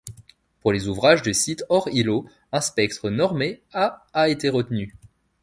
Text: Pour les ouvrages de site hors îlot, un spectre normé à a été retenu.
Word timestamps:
Pour 0.61 0.73
les 0.73 0.87
ouvrages 0.87 1.21
de 1.21 1.31
site 1.31 1.63
hors 1.69 1.87
îlot, 1.89 2.25
un 2.51 2.59
spectre 2.61 3.11
normé 3.11 3.61
à 3.71 4.03
a 4.13 4.29
été 4.29 4.49
retenu. 4.49 4.95